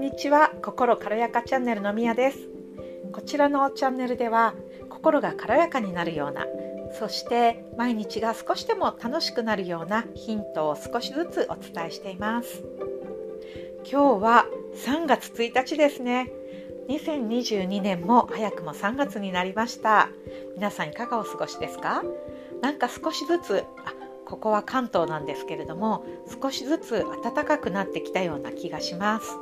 [0.00, 0.50] んにちは。
[0.62, 2.38] 心軽やかチャンネルのみやです。
[3.12, 4.54] こちらのチャンネルでは
[4.88, 6.46] 心が軽やかになるような
[6.98, 12.64] そして毎日が少しでも楽しくなるようなヒントを少しずつお伝えしています。
[13.84, 14.46] 今日は
[14.86, 16.32] 3月1日ですね。
[16.88, 20.08] 2022年も早くも3月になりました。
[20.54, 22.02] 皆さんいかがお過ごしですか？
[22.62, 23.92] なんか少しずつあ
[24.24, 26.06] ここは関東なんですけれども
[26.42, 29.36] 少しずつ暖かくなってきたような気がします。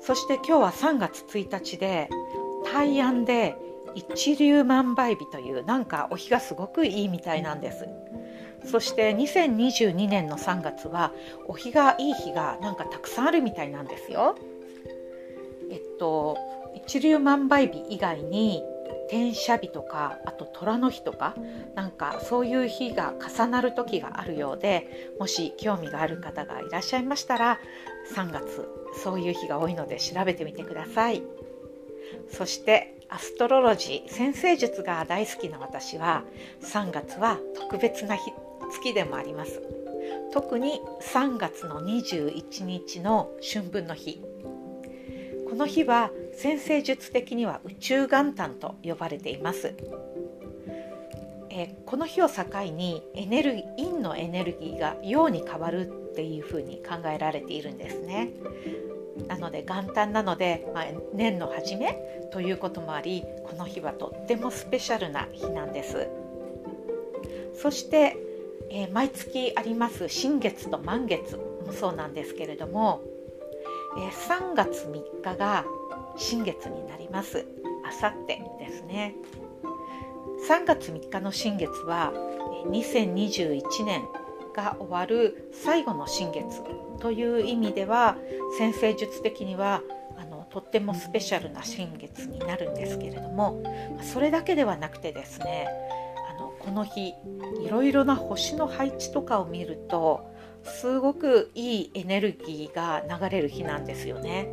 [0.00, 2.08] そして今日は3月1日で
[2.72, 3.56] 大安で
[3.94, 7.86] 一粒万倍日というなんかお日がすごくいいみたいなんです。
[8.64, 11.12] そして2022年の3月は
[11.46, 14.36] お日がいい日がなんかたくさんあるみたいなんですよ。
[15.70, 16.36] えっと
[16.74, 18.62] 一粒万倍日以外に
[19.08, 21.34] 転写日とかあと虎の日とか
[21.74, 27.58] なんかそういう日が重なる時があるようでもし興味がある方がいらっしゃいましたら
[28.14, 31.22] 3月そういう日が多いので調べてみてください。
[32.30, 36.24] そしてアストロロジー先生術が大好きな私は
[36.62, 38.32] 3月は特別な日
[38.70, 39.62] 月でもあります。
[40.32, 44.22] 特に3月の21日の春分の日。
[45.48, 49.74] この日は先生術的には宇宙元旦と呼ばれています。
[51.58, 58.30] えこの日を境にエネルギー陰のエネルギーが陽に変わるっていうふうに考えられているんですね。
[59.26, 61.94] なので元旦なので、まあ、年の初め
[62.30, 66.08] ということもありこの日はとってもスペシャルな日なんです。
[67.60, 68.16] そして、
[68.70, 73.02] えー、毎月あります新月と満月もそうなんですけれども、
[73.96, 75.64] えー、3月3日が
[76.16, 77.44] 新月になります
[77.84, 79.16] あさってですね
[80.48, 82.10] 3月3日の新月は
[82.70, 84.02] 2021年
[84.56, 86.62] が終わる最後の新月
[87.00, 88.16] という意味では
[88.56, 89.82] 先生術的には
[90.16, 93.62] あのとってもスペシャルな新月になるんですけれども
[94.00, 95.68] それだけではなくてですね
[96.30, 97.14] あのこの日い
[97.68, 100.32] ろいろな星の配置とかを見ると
[100.64, 104.48] すごくいいエネルギーが流れる日なんですよね。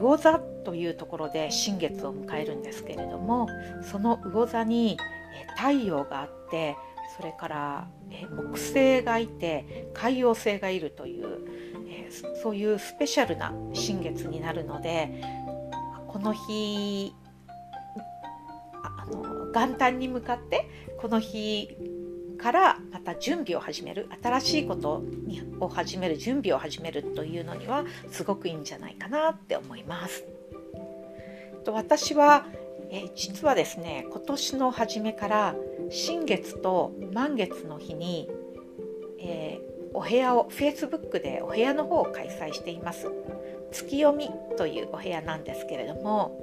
[0.00, 3.48] 魚座というところで新月を迎えるんですけれども
[3.82, 4.96] その魚座に
[5.56, 6.76] 太陽があって
[7.16, 7.88] それから
[8.30, 11.38] 木星がいて海洋星がいるという
[12.42, 15.22] そういうスペシャルな新月になるので
[16.08, 17.12] この日
[18.82, 20.68] あの元旦に向かって
[20.98, 21.76] この日
[22.36, 25.02] からまた準備を始める新しいこと
[25.60, 30.24] を始める準備を始めるというのにはすごくいいんじゃないかなって思います。
[31.64, 32.46] と私は
[32.90, 35.54] え実はですね今年の初めから
[35.90, 38.28] 新月と満月の日に、
[39.20, 43.10] えー、お部屋を Facebook でお部屋の方を開催しています
[43.72, 46.40] 月読みというお部屋なんですけれども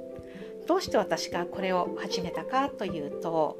[0.66, 3.58] どうして私がこれを始めたかというと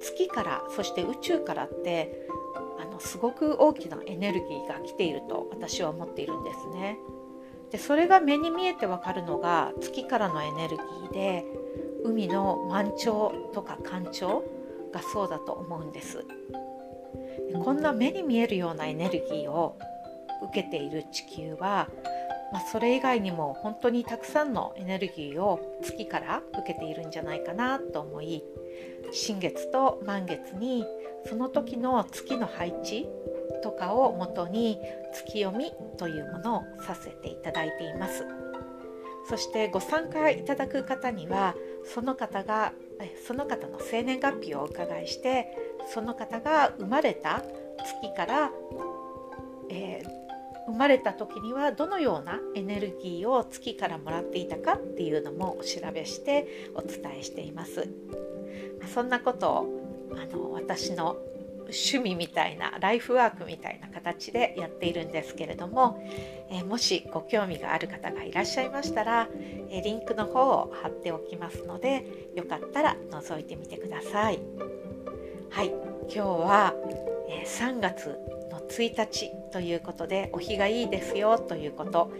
[0.00, 2.28] 月からそして宇宙からって
[2.80, 6.98] あのすごく大きなエネルギーが来ていると私は思っているんですね。
[7.70, 11.44] でそれが目に見えてわかるのが月からのエネルギーで
[12.04, 14.42] 海の満潮とか干潮
[14.92, 16.24] がそうだと思うんです。
[17.64, 19.78] こんな目に見えるようなエネルギーを
[20.42, 21.88] 受けている地球は、
[22.52, 28.42] まあ、それ以外にも本当にたくさんのエネルギーを月から受けているんじゃないかなと思い
[29.12, 30.84] 新月と満月に
[31.26, 33.06] その時の月の配置
[33.62, 34.78] とかをもとに
[35.12, 38.24] 月読みというものをさせていただいています。
[39.28, 41.54] そしてご参加いただく方には
[41.84, 42.72] その方が
[43.26, 45.48] その方の生年月日をお伺いして
[45.92, 47.42] その方が生まれた
[47.78, 48.50] 月から、
[49.68, 50.27] えー、
[50.68, 57.88] 生まれた時にはどのようなエネルギーを月からもらっていたかっていうのもお調べしてお伝えしています。
[58.92, 61.16] そんなことをあの私の
[61.68, 66.02] 趣味みたいなライフワークみたいな形でやっているんですけれども、
[66.50, 69.28] えもしご興味がある方がいらっしゃいましたら、
[69.70, 72.04] えリンクの方を貼っておきますので
[72.34, 74.38] よかったら覗いてみてください。
[75.50, 76.74] はい、今日は、
[77.28, 78.18] え3月
[78.58, 82.10] の1日ということでお日がいいですよということ。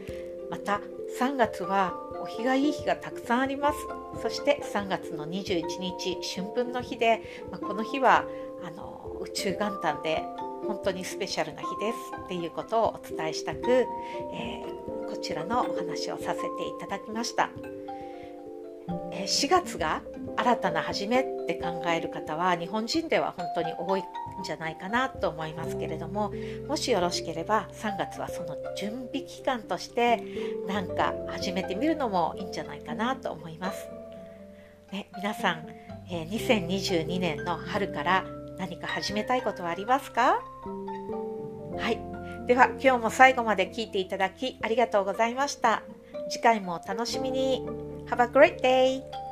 [0.51, 0.81] また
[1.21, 3.79] 3月はお日がいい日がたくさんあります。
[4.23, 8.25] そして3月の21日春分の日で、まあ、この日は
[8.65, 10.23] あの宇宙元旦で
[10.67, 13.87] 本当にスペシャルな日ですっていうことをお伝えしたく、
[14.33, 16.49] えー、こちらのお話をさせてい
[16.81, 17.51] ただきました、
[19.13, 20.03] え、4月が
[20.37, 24.03] 新たな始めって考える方は日本人では本当に多い
[24.41, 26.33] んじゃないかなと思いますけれども
[26.67, 30.23] もしよろしければ3月はその準備期間として
[30.67, 33.89] 何か始めてみるのもいいんじゃないかなと思います。
[34.93, 35.67] ね、皆さん、
[36.11, 38.25] えー、2022年の春から
[38.59, 40.41] 何か始めたいことはありますか？
[41.79, 41.99] はい
[42.47, 45.83] では今日も最後まで聞いていただきありがとうございました
[46.31, 47.63] 次回もお楽しみに
[48.07, 49.28] Have a great day!